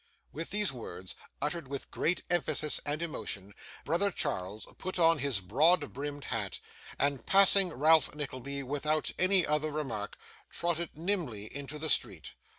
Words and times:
With 0.31 0.49
these 0.49 0.71
words, 0.71 1.13
uttered 1.43 1.67
with 1.67 1.91
great 1.91 2.23
emphasis 2.27 2.81
and 2.87 3.03
emotion, 3.03 3.53
brother 3.85 4.09
Charles 4.09 4.65
put 4.79 4.97
on 4.97 5.19
his 5.19 5.41
broad 5.41 5.93
brimmed 5.93 6.23
hat, 6.23 6.59
and, 6.97 7.23
passing 7.27 7.69
Ralph 7.69 8.15
Nickleby 8.15 8.63
without 8.63 9.11
any 9.19 9.45
other 9.45 9.69
remark, 9.71 10.17
trotted 10.49 10.97
nimbly 10.97 11.55
into 11.55 11.77
the 11.77 11.87
street. 11.87 12.31